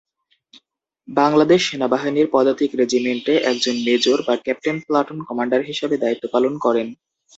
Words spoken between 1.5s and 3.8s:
সেনাবাহিনীর পদাতিক রেজিমেন্টে একজন